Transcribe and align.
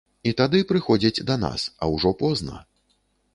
І 0.29 0.31
тады 0.39 0.61
прыходзяць 0.71 1.23
да 1.29 1.35
нас, 1.43 1.67
а 1.81 1.91
ўжо 1.97 2.13
позна. 2.23 2.57